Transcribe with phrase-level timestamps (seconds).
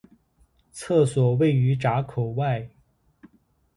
[0.71, 2.67] 厕所位于闸口外。